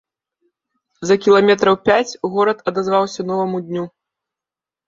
[1.09, 3.83] За кіламетраў пяць горад адазваўся новаму дню.